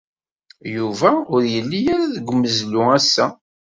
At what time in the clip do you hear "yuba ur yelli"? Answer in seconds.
0.75-1.79